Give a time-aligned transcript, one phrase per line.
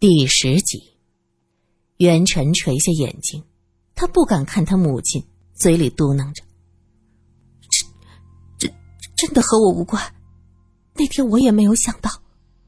[0.00, 0.82] 第十集，
[1.98, 3.44] 袁晨垂下眼睛，
[3.94, 6.42] 他不敢看他母亲，嘴里嘟囔着
[8.58, 8.74] ：“这、这、
[9.14, 10.02] 真的和我无关。
[10.94, 12.10] 那天我也没有想到，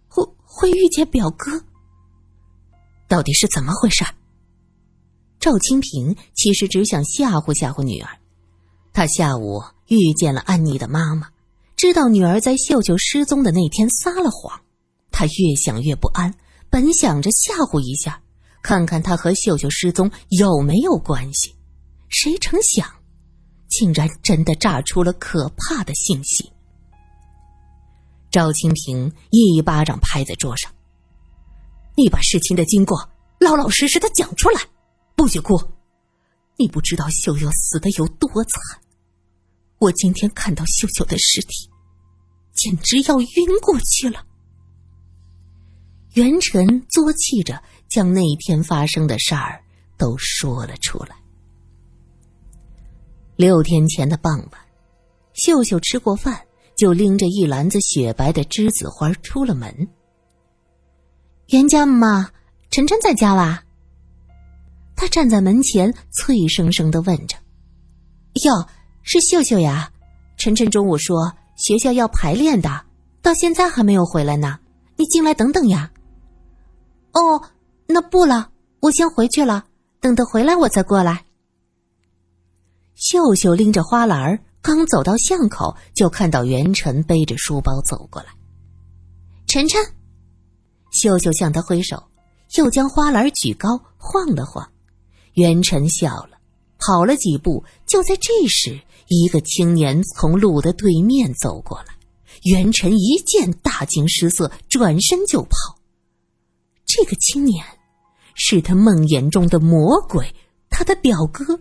[0.08, 1.64] 会会遇见表哥。
[3.08, 4.04] 到底是怎么回事？”
[5.40, 8.10] 赵清平其实只想吓唬吓唬女儿。
[8.92, 11.30] 他下午遇见了安妮的妈妈，
[11.76, 14.60] 知道女儿在秀秀失踪的那天撒了谎，
[15.10, 16.34] 他越想越不安。
[16.72, 18.18] 本想着吓唬一下，
[18.62, 21.54] 看看他和秀秀失踪有没有关系，
[22.08, 22.88] 谁成想，
[23.68, 26.50] 竟然真的炸出了可怕的信息。
[28.30, 30.72] 赵清平一巴掌拍在桌上
[31.94, 33.06] ：“你把事情的经过
[33.38, 34.62] 老老实实的讲出来，
[35.14, 35.60] 不许哭！
[36.56, 38.80] 你不知道秀秀死的有多惨，
[39.76, 41.68] 我今天看到秀秀的尸体，
[42.54, 44.24] 简直要晕过去了。”
[46.14, 49.64] 袁晨作气着将那天发生的事儿
[49.96, 51.16] 都说了出来。
[53.36, 54.60] 六天前的傍晚，
[55.32, 56.38] 秀秀吃过饭，
[56.76, 59.88] 就拎着一篮子雪白的栀子花出了门。
[61.48, 62.30] 袁家妈，
[62.70, 63.62] 晨晨在家啦？
[64.94, 67.38] 他站在门前，脆生生的问着
[68.44, 68.68] ：“哟，
[69.02, 69.90] 是秀秀呀？
[70.36, 72.84] 晨晨中午说学校要排练的，
[73.22, 74.58] 到现在还没有回来呢。
[74.96, 75.90] 你进来等等呀。”
[77.12, 77.42] 哦，
[77.86, 79.66] 那不了，我先回去了。
[80.00, 81.24] 等他回来，我再过来。
[82.94, 88.28] 秀秀拎着花篮刚走到巷口，就看到袁晨背着书包走过来。
[89.46, 89.80] 晨晨，
[90.92, 92.02] 秀秀向他挥手，
[92.56, 94.68] 又将花篮举高，晃了晃。
[95.34, 96.38] 袁晨笑了，
[96.78, 97.64] 跑了几步。
[97.86, 101.94] 就在这时，一个青年从路的对面走过来。
[102.44, 105.78] 袁晨一见，大惊失色，转身就跑。
[106.94, 107.64] 这个青年，
[108.34, 110.30] 是他梦魇中的魔鬼，
[110.68, 111.58] 他的表哥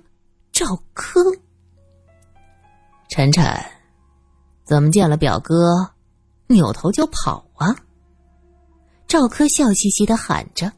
[0.51, 1.23] 赵柯。
[3.07, 3.45] 晨晨，
[4.65, 5.55] 怎么见了表哥，
[6.47, 7.73] 扭头就跑啊？
[9.07, 10.69] 赵柯笑嘻嘻的喊着。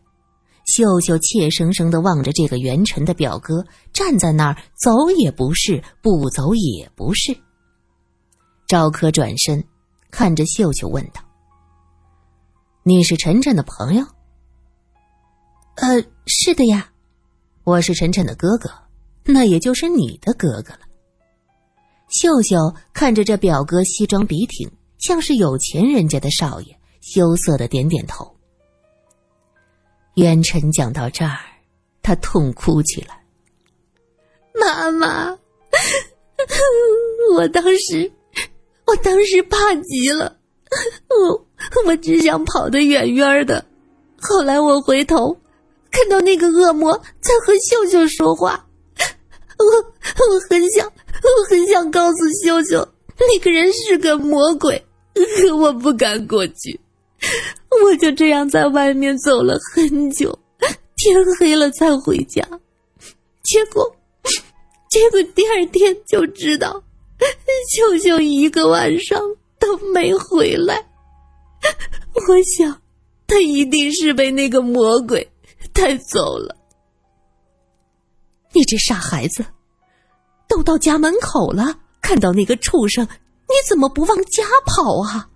[0.68, 7.36] 秀秀怯生生的望着这个元辰的表哥，站在那儿，走也不是，不走也不是。
[8.68, 9.66] 赵柯转身，
[10.12, 11.24] 看着秀秀问道
[12.86, 14.06] ：“你是晨晨的朋友？”
[15.76, 16.92] 呃，是的呀，
[17.64, 18.70] 我是晨晨的哥哥，
[19.26, 20.82] 那也就是你的哥哥了。
[22.10, 22.58] 秀秀
[22.94, 24.70] 看着这表哥西装笔挺，
[25.00, 28.32] 像是有钱人家的少爷，羞涩的点点头。
[30.14, 31.40] 元辰讲到这儿，
[32.04, 33.24] 他痛哭起来。
[34.54, 35.36] 妈妈，
[37.34, 38.12] 我当时，
[38.86, 40.38] 我当时怕极了，
[41.10, 41.48] 我
[41.88, 43.66] 我只想跑得远远的，
[44.22, 45.36] 后来我回头。
[45.94, 48.66] 看到那个恶魔在和秀秀说话，
[49.60, 52.86] 我我很想，我很想告诉秀秀，
[53.20, 54.84] 那个人是个魔鬼，
[55.14, 56.80] 可我不敢过去。
[57.84, 60.38] 我就这样在外面走了很久，
[60.98, 62.42] 天黑了才回家。
[63.44, 63.96] 结果，
[64.90, 66.84] 结果第二天就知道，
[67.78, 69.22] 秀秀一个晚上
[69.60, 70.84] 都没回来。
[72.14, 72.82] 我想，
[73.28, 75.30] 他一定是被那个魔鬼。
[75.74, 76.56] 带走了，
[78.54, 79.46] 你这傻孩子，
[80.48, 85.30] 都到家门口了，看到那个畜生，你怎么不往家跑啊？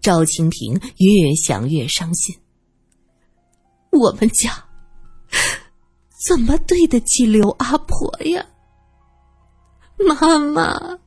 [0.00, 2.34] 赵清平越想越伤心。
[3.90, 4.50] 我们家
[6.26, 8.46] 怎么对得起刘阿婆呀？
[9.98, 10.98] 妈妈，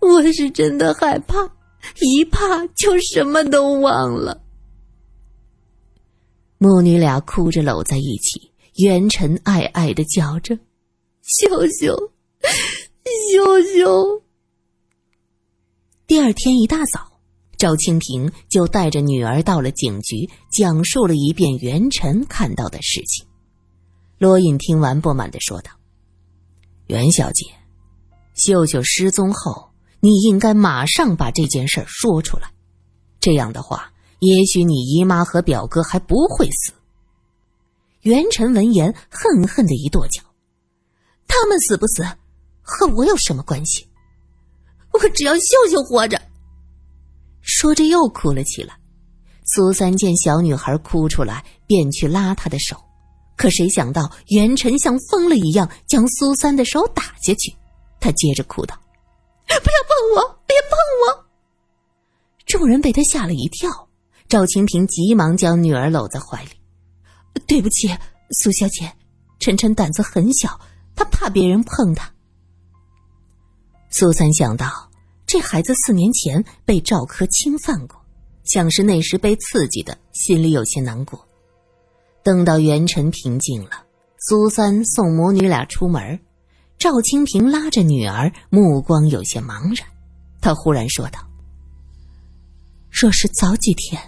[0.00, 1.50] 我是真的害怕，
[2.00, 4.43] 一怕就什么都忘了。
[6.64, 10.56] 母女俩哭着搂在一起，元辰爱爱的叫着
[11.20, 11.94] ：“秀秀，
[13.34, 14.22] 秀秀。”
[16.08, 17.20] 第二天一大早，
[17.58, 23.26] 赵清平就带着女儿到了警局，讲述了一遍元辰看到的事情。
[24.16, 25.70] 罗隐听完，不满的说道
[26.88, 27.44] ：“袁小姐，
[28.32, 29.68] 秀秀失踪后，
[30.00, 32.50] 你应该马上把这件事说出来，
[33.20, 33.90] 这样的话。”
[34.24, 36.72] 也许你姨妈和表哥还不会死。
[38.02, 40.22] 元辰闻言，恨恨的一跺脚
[41.28, 42.04] ：“他们死不死，
[42.62, 43.86] 和我有什么关系？
[44.92, 46.20] 我只要秀秀活着。”
[47.40, 48.78] 说着又哭了起来。
[49.46, 52.76] 苏三见小女孩哭出来，便去拉她的手，
[53.36, 57.54] 可谁想到元辰像疯了一样将苏三的手打下去。
[58.00, 58.74] 他接着哭道
[59.46, 61.24] ：“不要碰我，别碰我！”
[62.46, 63.83] 众人被他吓了一跳。
[64.34, 66.50] 赵清平急忙将女儿搂在怀里
[67.46, 67.88] ：“对不起，
[68.40, 68.92] 苏小姐，
[69.38, 70.58] 晨晨胆子很小，
[70.96, 72.12] 他怕别人碰他。”
[73.92, 74.90] 苏三想到
[75.24, 77.96] 这孩子四年前被赵柯侵犯过，
[78.42, 81.24] 像是那时被刺激的，心里有些难过。
[82.24, 83.84] 等到元辰平静了，
[84.18, 86.18] 苏三送母女俩出门，
[86.76, 89.88] 赵清平拉着女儿，目光有些茫然。
[90.40, 91.20] 他忽然说道
[92.90, 94.02] ：“若是早几天，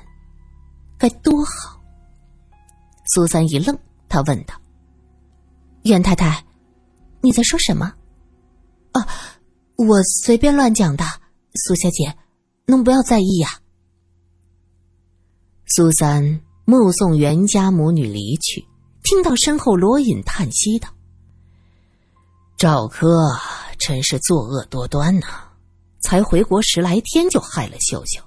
[1.06, 1.80] 该多好。”
[3.14, 4.54] 苏三一愣，他问道
[5.84, 6.44] ：“袁太太，
[7.20, 7.92] 你在说什么
[8.92, 9.06] ？”“啊，
[9.76, 11.04] 我随便乱讲的，
[11.54, 12.16] 苏小姐，
[12.66, 13.60] 能不要在意呀？”
[15.66, 18.66] 苏三目送袁家母女离去，
[19.04, 20.88] 听到身后罗隐叹息道
[22.58, 23.08] ：“赵柯
[23.78, 25.26] 真是作恶多端呐！”
[26.02, 28.22] 才回国十来天就害了秀秀，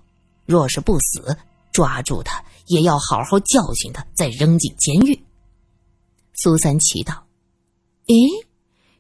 [0.45, 1.37] 若是不死，
[1.71, 5.25] 抓住他也要好好教训他，再扔进监狱。
[6.33, 7.25] 苏三奇道
[8.07, 8.15] ：“诶，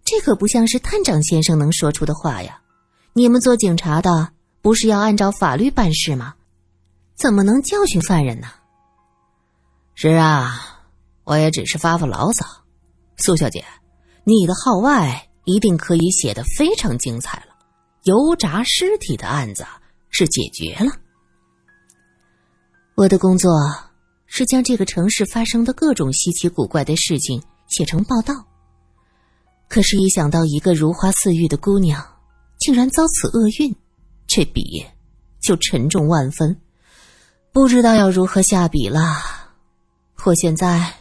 [0.03, 2.61] 这可不像是探长先生能说出的话呀！
[3.13, 6.33] 你们做警察的不是要按照法律办事吗？
[7.15, 8.47] 怎么能教训犯人呢？”
[9.93, 10.81] 是啊，
[11.23, 12.45] 我也只是发发牢骚。
[13.17, 13.63] 苏小姐，
[14.23, 17.55] 你的号外一定可以写得非常精彩了。
[18.03, 19.65] 油炸尸体的案子
[20.09, 20.91] 是解决了。
[22.99, 23.49] 我的工作
[24.25, 28.33] 是将这个城市发生的各种稀奇古怪的事情写成报道。
[29.69, 32.05] 可是，一想到一个如花似玉的姑娘
[32.59, 33.73] 竟然遭此厄运，
[34.27, 34.85] 这笔
[35.39, 36.59] 就沉重万分，
[37.53, 38.99] 不知道要如何下笔了。
[40.25, 40.93] 我现在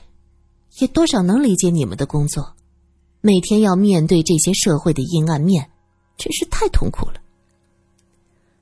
[0.79, 2.55] 也多少能理解你们的工作，
[3.21, 5.69] 每天要面对这些社会的阴暗面。
[6.17, 7.21] 真是太痛苦了。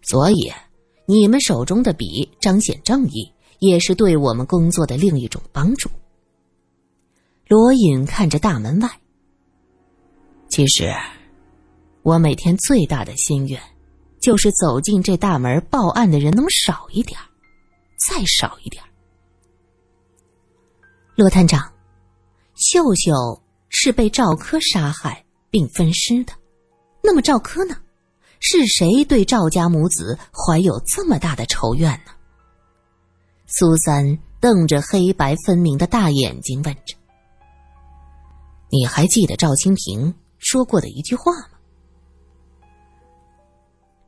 [0.01, 0.51] 所以，
[1.07, 5.89] 你们手中的笔彰显正义，也是对我们工作的另一种帮助。
[7.49, 8.91] 罗隐看着大门外。
[10.49, 10.93] 其实，
[12.03, 13.61] 我每天最大的心愿，
[14.21, 17.19] 就是走进这大门报案的人能少一点
[18.09, 18.83] 再少一点
[21.15, 21.73] 罗探长，
[22.57, 23.13] 秀秀
[23.69, 26.33] 是被赵柯杀害并分尸的。
[27.03, 27.77] 那么赵柯呢？
[28.41, 32.13] 是谁对赵家母子怀有这么大的仇怨呢？
[33.47, 36.97] 苏三瞪着黑白分明的大眼睛问着
[38.71, 41.59] ：“你还记得赵清平说过的一句话吗？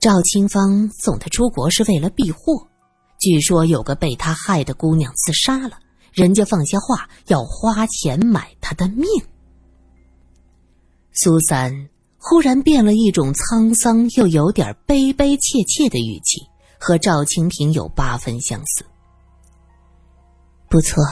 [0.01, 2.69] 赵清芳送他出国是为了避祸，
[3.19, 5.79] 据说有个被他害的姑娘自杀了，
[6.13, 9.07] 人家放下话要花钱买她的命。”
[11.15, 11.89] 苏三。
[12.29, 16.43] 忽然变了一种沧桑又有点悲悲切切的语气，
[16.79, 18.85] 和赵清平有八分相似。
[20.69, 21.03] 不错，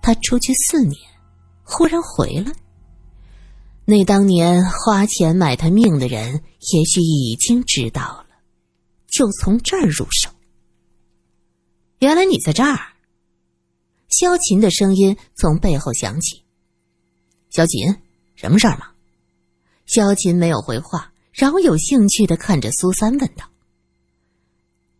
[0.00, 0.96] 他出去四年，
[1.62, 2.50] 忽然回来。
[3.84, 6.42] 那当年花钱买他命的人，
[6.72, 8.28] 也许已经知道了，
[9.08, 10.30] 就从这儿入手。
[11.98, 12.78] 原来你在这儿。
[14.08, 16.42] 萧琴的声音从背后响起。
[17.50, 17.94] 萧琴，
[18.34, 18.86] 什么事儿吗？
[19.86, 23.50] 萧琴没有回话，饶有兴趣的看着苏三，问道：“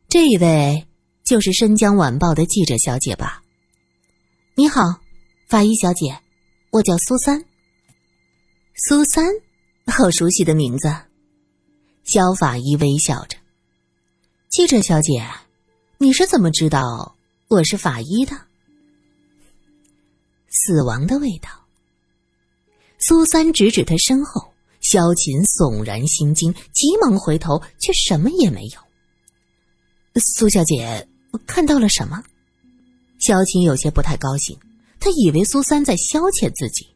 [0.08, 0.87] 这位
[1.25, 3.43] 就是《申江晚报》的记者小姐吧
[4.55, 5.01] ？”“你好，
[5.48, 6.20] 法医小姐，
[6.70, 7.43] 我叫苏三。
[8.86, 9.24] ”“苏三，
[9.86, 10.94] 好熟悉的名字。”
[12.05, 13.39] 萧法医微笑着。
[14.51, 15.27] “记者小姐，
[15.96, 17.17] 你是怎么知道
[17.48, 18.36] 我是法医的
[20.51, 21.48] ？”“死亡的味道。”
[22.98, 24.52] 苏三指指他身后。
[24.82, 30.20] 萧琴悚然心惊，急忙回头，却什么也没有。
[30.20, 31.08] 苏小姐
[31.46, 32.22] 看到了什么？
[33.19, 34.58] 萧琴有些不太高兴，
[35.01, 36.86] 她以为苏三在消遣自己。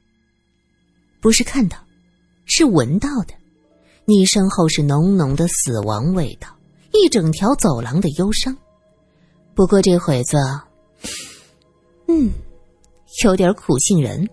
[1.21, 1.78] 不是看到，
[2.45, 3.35] 是闻到的。
[4.05, 6.49] 你身后是浓浓的死亡味道，
[6.93, 8.57] 一整条走廊的忧伤。
[9.55, 10.37] 不过这会子，
[12.09, 12.31] 嗯，
[13.25, 14.28] 有点苦杏仁，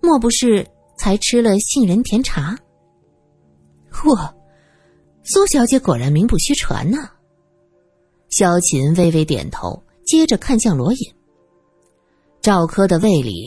[0.00, 0.66] 莫不是
[0.98, 2.58] 才吃了杏仁甜茶？
[3.92, 4.34] 嚯，
[5.22, 7.10] 苏小姐果然名不虚传呐。
[8.30, 11.14] 萧琴微微点头，接着看向罗隐。
[12.40, 13.46] 赵科的胃里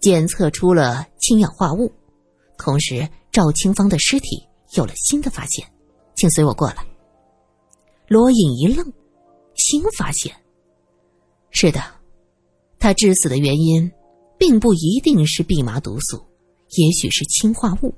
[0.00, 1.92] 检测出了氢氧化物，
[2.58, 4.42] 同时赵清芳的尸体
[4.74, 5.66] 有了新的发现，
[6.14, 6.84] 请随我过来。
[8.08, 8.92] 罗隐一愣，
[9.54, 10.34] 新发现？
[11.50, 11.80] 是的，
[12.78, 13.90] 他致死的原因
[14.38, 16.22] 并不一定是蓖麻毒素，
[16.76, 17.94] 也许是氰化物。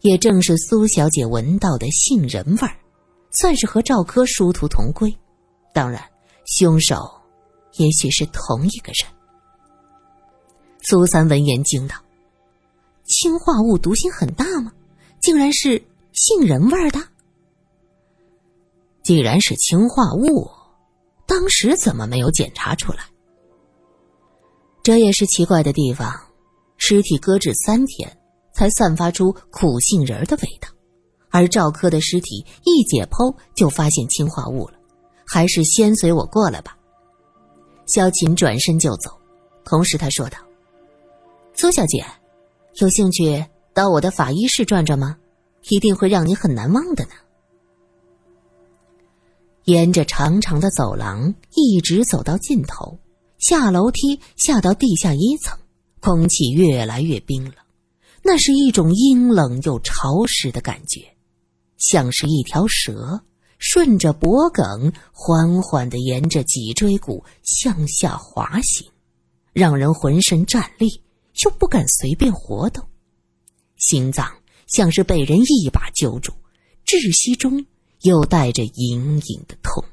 [0.00, 2.76] 也正是苏小姐闻到的杏仁味儿，
[3.30, 5.14] 算是和赵柯殊途同归。
[5.72, 6.02] 当然，
[6.46, 7.10] 凶手
[7.74, 9.12] 也许是同一个人。
[10.82, 11.96] 苏三闻言惊道
[13.04, 14.72] ：“氰化物毒性很大吗？
[15.20, 17.00] 竟然是杏仁味儿的！
[19.02, 20.48] 既然是氰化物，
[21.26, 23.00] 当时怎么没有检查出来？
[24.82, 26.14] 这也是奇怪的地方。
[26.78, 28.16] 尸体搁置三天，
[28.56, 30.68] 才散发出苦杏仁的味道。”
[31.30, 34.78] 而赵科的尸体一解剖就发现氰化物了，
[35.26, 36.74] 还是先随我过来吧。
[37.84, 39.10] 萧琴转身就走，
[39.62, 40.38] 同时他说道
[41.52, 42.02] ：“苏小姐，
[42.80, 43.44] 有兴趣
[43.74, 45.16] 到我的法医室转转吗？
[45.68, 47.10] 一定会让你很难忘的呢。”
[49.64, 52.98] 沿着长长的走廊一直走到尽头，
[53.38, 55.58] 下楼梯下到地下一层，
[56.00, 57.54] 空气越来越冰冷，
[58.26, 61.00] 那是一种阴冷又潮湿的感觉。
[61.78, 63.22] 像是一条蛇，
[63.58, 68.84] 顺着脖颈缓缓的沿着脊椎骨向下滑行，
[69.52, 70.88] 让人浑身战栗，
[71.44, 72.84] 又不敢随便活动。
[73.76, 74.26] 心脏
[74.66, 76.32] 像是被人一把揪住，
[76.84, 77.64] 窒息中
[78.00, 79.84] 又带着隐隐的痛。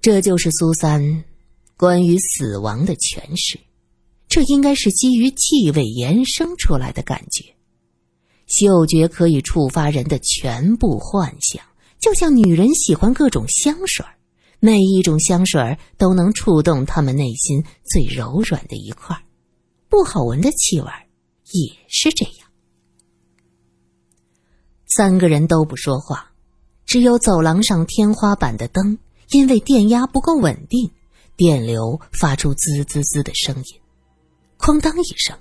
[0.00, 1.24] 这就是苏三
[1.76, 3.58] 关于死亡的诠释，
[4.28, 7.44] 这应该是基于气味延伸出来的感觉。
[8.46, 11.62] 嗅觉可以触发人的全部幻想，
[11.98, 14.04] 就像女人喜欢各种香水
[14.60, 19.16] 每一种香水都能触动他们内心最柔软的一块
[19.88, 20.86] 不好闻的气味
[21.52, 22.48] 也是这样。
[24.86, 26.32] 三个人都不说话，
[26.86, 28.98] 只有走廊上天花板的灯，
[29.30, 30.90] 因为电压不够稳定，
[31.36, 33.80] 电流发出滋滋滋的声音，
[34.58, 35.36] 哐当一声。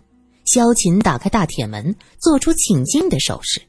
[0.45, 3.61] 萧琴打开大铁门，做出请进的手势，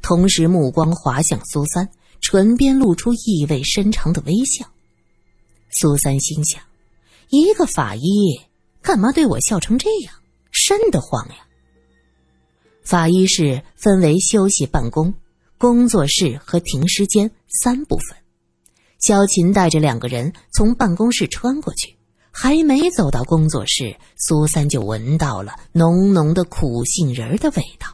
[0.00, 1.88] 同时目光滑向苏三，
[2.20, 4.64] 唇边露出意味深长的微笑。
[5.72, 6.62] 苏三心想：
[7.30, 8.40] 一个法医
[8.80, 10.14] 干嘛对我笑成这样，
[10.52, 11.34] 瘆得慌呀！
[12.84, 15.12] 法医室分为休息、办公、
[15.58, 17.30] 工作室和停尸间
[17.62, 18.16] 三部分。
[19.00, 21.96] 萧琴带着两个人从办公室穿过去。
[22.42, 27.86] 还没走到工作室，苏三就闻到了浓浓的苦杏仁的味道，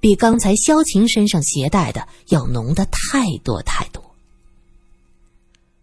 [0.00, 4.02] 比刚才萧晴身上携带的要浓的太多太多。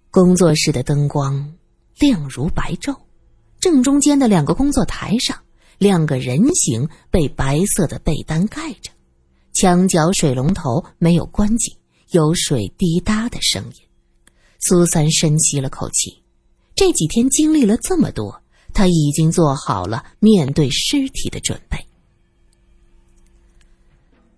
[0.10, 1.54] 工作室的灯光
[2.00, 2.98] 亮如白昼，
[3.60, 5.38] 正中间的两个工作台上，
[5.78, 8.90] 两个人形被白色的被单盖着，
[9.54, 11.76] 墙角水龙头没有关紧，
[12.10, 13.74] 有水滴答的声音。
[14.60, 16.19] 苏三深吸了口气。
[16.80, 18.42] 这几天经历了这么多，
[18.74, 21.78] 他已经做好了面对尸体的准备。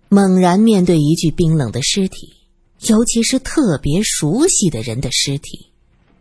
[0.08, 2.34] 猛然面对一具冰冷的尸体，
[2.80, 5.70] 尤其是特别熟悉的人的尸体，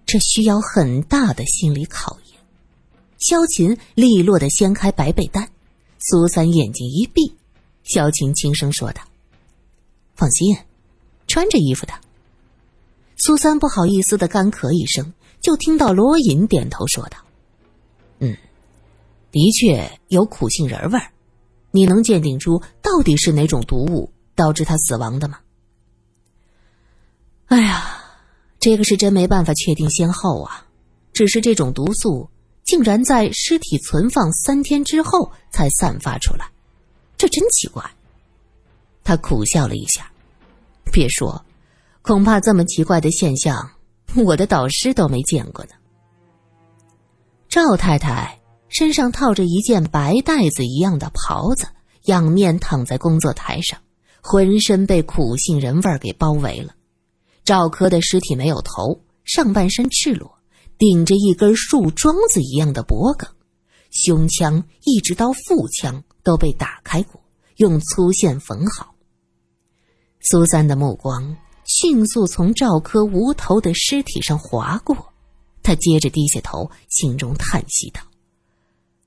[0.06, 2.40] 这需要很大的心理考验。
[3.18, 5.50] 萧琴利落的掀开白被单，
[5.98, 7.34] 苏三眼睛一闭，
[7.84, 9.02] 萧琴轻声说道
[10.14, 10.56] ：“放心，
[11.26, 11.94] 穿着衣服的。”
[13.18, 15.12] 苏三不好意思的干咳一声。
[15.42, 17.18] 就听到罗隐点头说道
[18.20, 18.38] ：“嗯，
[19.32, 21.12] 的确有苦杏仁味儿。
[21.72, 25.40] 你能鉴定出到底是哪种毒物导致他死亡的吗？”
[27.48, 28.04] 哎呀，
[28.60, 30.68] 这个是真没办法确定先后啊。
[31.14, 32.30] 只是这种毒素
[32.64, 36.50] 竟然在尸体存放三天之后才散发出来，
[37.18, 37.84] 这真奇怪。
[39.04, 40.10] 他苦笑了一下，
[40.92, 41.44] 别说，
[42.02, 43.72] 恐怕这么奇怪的现象。
[44.16, 45.72] 我的导师都没见过呢。
[47.48, 48.40] 赵太太
[48.70, 51.68] 身上套着一件白带子一样的袍子，
[52.06, 53.80] 仰面躺在工作台上，
[54.22, 56.74] 浑身被苦杏仁味儿给包围了。
[57.44, 60.40] 赵科的尸体没有头，上半身赤裸，
[60.78, 63.30] 顶着一根树桩子一样的脖梗，
[63.92, 67.22] 胸腔一直到腹腔都被打开过，
[67.58, 68.94] 用粗线缝好。
[70.22, 71.36] 苏三的目光。
[71.74, 75.14] 迅速从赵柯无头的尸体上划过，
[75.64, 78.02] 他接着低下头，心中叹息道：“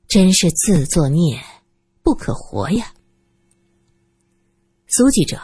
[0.09, 1.39] 真是自作孽，
[2.03, 2.95] 不可活呀！”
[4.89, 5.39] 苏记者，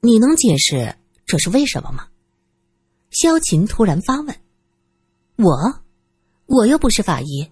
[0.00, 0.96] 你能解释
[1.26, 2.08] 这是为什么吗？
[3.12, 4.34] 萧琴突然发问
[5.38, 5.80] ：“我，
[6.46, 7.48] 我又不是法医，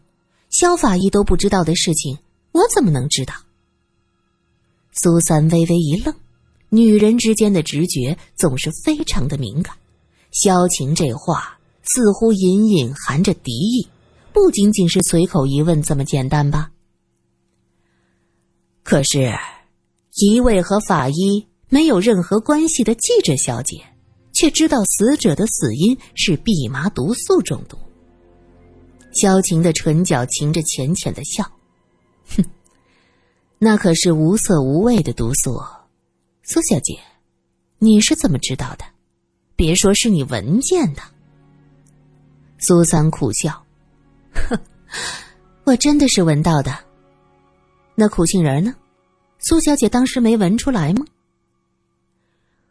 [0.49, 2.18] 萧法医都不知道的事情，
[2.50, 3.35] 我怎么能知道？”
[4.90, 6.12] 苏三微微一愣。
[6.72, 9.74] 女人之间的直觉总是非常的敏感，
[10.30, 13.88] 萧晴这话似乎隐隐含着敌意，
[14.32, 16.70] 不仅仅是随口一问这么简单吧？
[18.84, 19.32] 可是，
[20.14, 23.82] 一位和法医没有任何关系的记者小姐，
[24.32, 27.76] 却知道死者的死因是蓖麻毒素中毒，
[29.12, 31.44] 萧晴的唇角噙着浅浅的笑，
[32.36, 32.44] 哼，
[33.58, 35.60] 那可是无色无味的毒素。
[36.52, 36.99] 苏小姐，
[37.78, 38.85] 你是怎么知道的？
[39.54, 41.02] 别说是你闻见的。
[42.59, 43.64] 苏三苦笑，
[44.35, 44.59] 哼，
[45.62, 46.76] 我真的是闻到的。
[47.95, 48.75] 那苦杏仁呢？
[49.38, 51.04] 苏小姐当时没闻出来吗？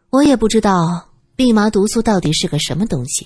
[0.10, 1.08] 我也不知道
[1.38, 3.26] 蓖麻毒素到底是个什么东西。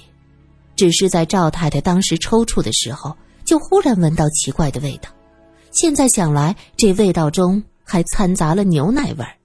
[0.75, 5.09] 只是在赵太太当时抽搐的时候，就忽然闻到奇怪的味道。
[5.71, 9.35] 现在想来，这味道中还掺杂了牛奶味儿。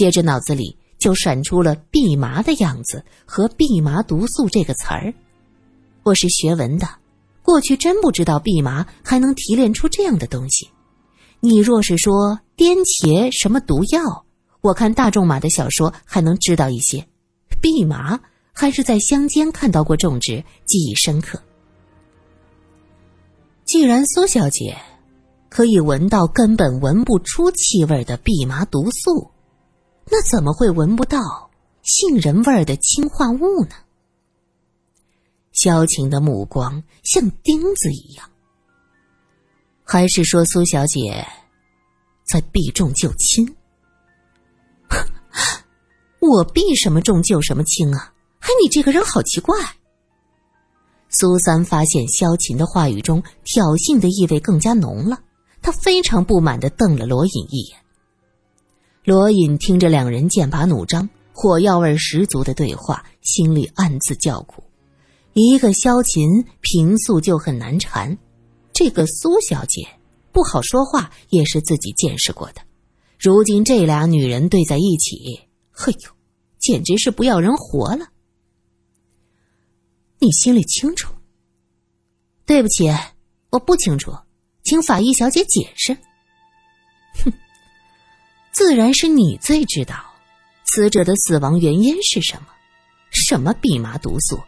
[0.00, 5.12] 接着脑子里就闪出了“蓖麻”的样子和“蓖麻毒素”这个词儿。
[6.02, 6.88] 我是学文的，
[7.42, 10.66] 过去真不知道蓖麻还能提炼出这样的东西。
[11.40, 14.24] 你若是说颠茄什么毒药，
[14.62, 17.06] 我看大仲马的小说还能知道一些。
[17.60, 18.18] 蓖麻。
[18.52, 21.38] 还是在乡间看到过种植，记忆深刻。
[23.66, 24.74] 既然苏小姐
[25.50, 29.30] 可以闻到根本闻不出气味的蓖麻毒素，
[30.06, 31.50] 那怎么会闻不到
[31.82, 33.74] 杏仁味儿的氰化物呢？
[35.52, 38.30] 萧晴的目光像钉子一样。
[39.84, 41.26] 还是说苏小姐
[42.24, 43.56] 在避重就轻？
[46.20, 48.14] 我避什么重就什么轻啊？
[48.40, 49.56] 哎，你这个人好奇怪。
[51.08, 55.20] 苏三发现萧琴的话语中挑衅的意味更加浓了，
[55.60, 57.78] 他非常不满的瞪了罗隐一眼。
[59.04, 64.62] 罗隐听着两人剑拔弩张、火药味十足的对话，心里暗自叫苦：
[65.32, 68.16] 一个萧琴平素就很难缠，
[68.72, 69.88] 这个苏小姐
[70.32, 72.60] 不好说话，也是自己见识过的。
[73.18, 75.40] 如今这俩女人对在一起，
[75.70, 76.10] 嘿呦，
[76.58, 78.06] 简直是不要人活了。
[80.18, 81.12] 你心里清楚。
[82.44, 82.90] 对不起，
[83.50, 84.12] 我不清楚，
[84.64, 85.96] 请法医小姐解释。
[87.24, 87.32] 哼，
[88.52, 89.94] 自然是你最知道，
[90.66, 92.48] 死者的死亡原因是什么？
[93.10, 94.38] 什么蓖麻毒素？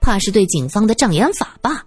[0.00, 1.84] 怕是对警方的障眼法吧？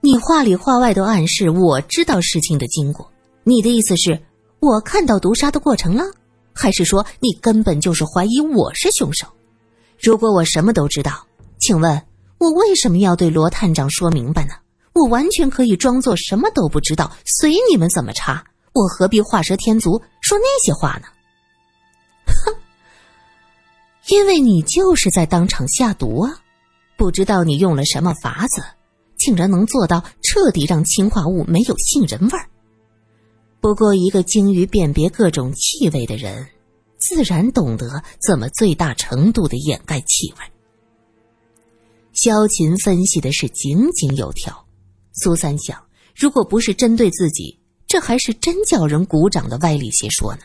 [0.00, 3.10] 你话里话外都暗示我知道事情的经过。
[3.44, 4.20] 你的意思是，
[4.60, 6.04] 我看到毒杀的过程了，
[6.52, 9.26] 还是说你根本就是怀疑我是凶手？
[10.00, 11.26] 如果我什么都知道。
[11.58, 12.02] 请问，
[12.38, 14.54] 我为什么要对罗探长说明白呢？
[14.92, 18.44] 我完全可以装作什么都不知道，随你们怎么查。
[18.76, 21.08] 我何必画蛇添足说那些话呢？
[22.26, 22.54] 哼，
[24.08, 26.42] 因为你就是在当场下毒啊！
[26.98, 28.62] 不知道你用了什么法子，
[29.16, 32.50] 竟然能做到彻底让氰化物没有杏仁味儿。
[33.60, 36.46] 不过，一个精于辨别各种气味的人，
[36.98, 40.44] 自然懂得怎么最大程度的掩盖气味。
[42.12, 44.66] 萧琴分析的是井井有条，
[45.12, 45.82] 苏三想，
[46.14, 47.58] 如果不是针对自己，
[47.96, 50.42] 这还是真叫人鼓掌的歪理邪说呢。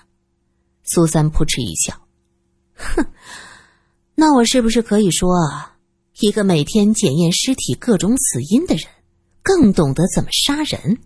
[0.86, 2.08] 苏三扑哧一笑，
[2.76, 3.06] 哼，
[4.16, 5.36] 那我是不是可以说，
[6.22, 8.86] 一个每天检验尸体各种死因的人，
[9.44, 10.98] 更懂得怎么杀人？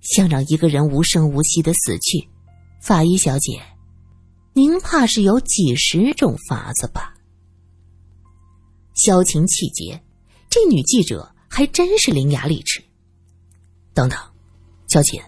[0.00, 2.26] 想让一个人无声无息的死去，
[2.80, 3.60] 法医小姐，
[4.54, 7.12] 您怕是有几十种法子吧？
[8.94, 10.02] 萧晴气结。
[10.48, 12.82] 这女记者还真是伶牙俐齿。
[13.92, 14.18] 等等，
[14.88, 15.20] 萧琴，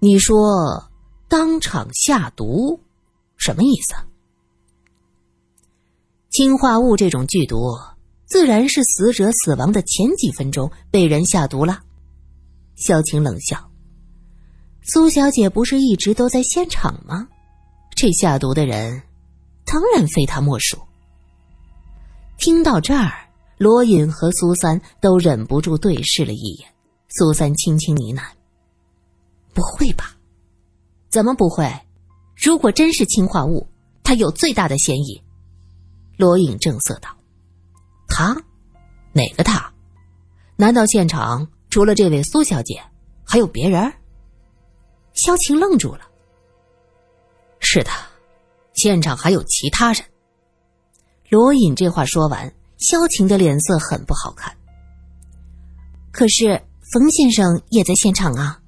[0.00, 0.90] 你说
[1.28, 2.80] 当场下毒，
[3.36, 3.94] 什么意思？
[6.30, 7.76] 氰化物这种剧毒，
[8.26, 11.80] 自然是死者死亡的前几分钟被人下毒了。
[12.76, 13.70] 萧晴冷笑
[14.86, 17.26] ：“苏小姐不是一直都在现场吗？
[17.96, 19.02] 这下毒的人，
[19.64, 20.78] 当然非她莫属。”
[22.38, 23.24] 听到这儿。
[23.58, 26.72] 罗隐和苏三都忍不住对视了一眼，
[27.08, 28.22] 苏三轻轻呢喃
[29.58, 30.14] ：“不会吧？
[31.08, 31.68] 怎么不会？
[32.36, 33.66] 如果真是氰化物，
[34.04, 35.20] 他有最大的嫌疑。”
[36.16, 37.10] 罗隐正色道
[38.06, 38.40] ：“他？
[39.12, 39.72] 哪个他？
[40.54, 42.80] 难道现场除了这位苏小姐，
[43.24, 43.92] 还有别人？”
[45.14, 46.02] 萧晴愣住了。
[47.58, 47.90] “是的，
[48.74, 50.04] 现场还有其他人。”
[51.30, 52.54] 罗隐这话说完。
[52.76, 54.56] 萧晴的脸色很不好看。
[56.12, 58.62] 可是冯先生也在现场啊。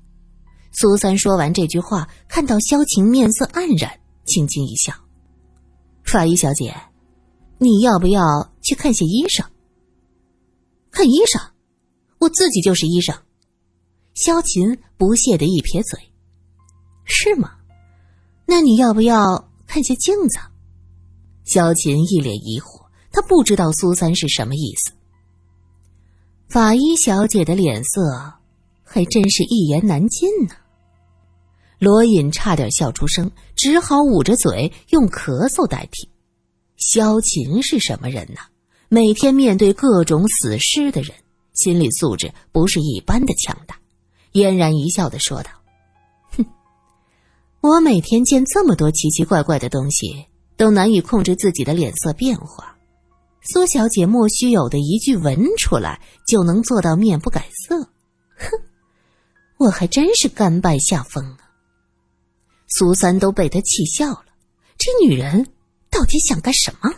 [0.81, 4.95] 苏三说完这句话，看到萧晴面色黯然，轻轻一笑
[6.05, 6.75] ：“法医小姐，
[7.59, 9.45] 你要不要去看些医生？”
[10.91, 11.39] 看医生，
[12.19, 13.15] 我自己就是医生。
[14.15, 16.01] 萧晴不屑的一撇嘴
[17.05, 17.51] ：“是吗？
[18.47, 20.39] 那你要不要看些镜子？”
[21.45, 22.81] 萧晴一脸疑惑。
[23.13, 24.93] 他不知道苏三是什么意思。
[26.49, 28.01] 法医小姐的脸色
[28.83, 30.55] 还真是一言难尽呢。
[31.81, 36.09] 罗隐差点笑出声，只好捂着嘴用咳嗽代替。
[36.77, 38.41] 萧琴是什么人呢？
[38.91, 41.17] 每天面对各种死尸的人，
[41.55, 43.79] 心理素质不是一般的强大。
[44.33, 45.51] 嫣然一笑的说道
[46.37, 46.45] ：“哼，
[47.63, 50.27] 我每天见这么多奇奇怪怪的东西，
[50.59, 52.77] 都难以控制自己的脸色变化。”
[53.43, 57.83] 苏小姐莫须有的一句闻出来就能做到面不改色，
[58.37, 58.51] 哼，
[59.57, 61.37] 我还真是甘拜下风！
[62.71, 64.27] 苏三都被他气笑了，
[64.79, 65.47] 这女人
[65.91, 66.91] 到底想干什么？